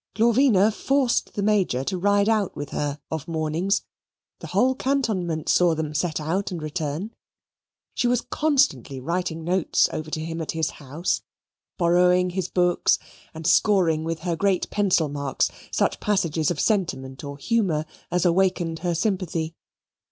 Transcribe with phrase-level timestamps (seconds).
[0.15, 3.83] Glorvina forced the Major to ride with her of mornings.
[4.39, 7.13] The whole cantonment saw them set out and return.
[7.93, 11.21] She was constantly writing notes over to him at his house,
[11.77, 12.97] borrowing his books,
[13.35, 18.79] and scoring with her great pencil marks such passages of sentiment or humour as awakened
[18.79, 19.53] her sympathy.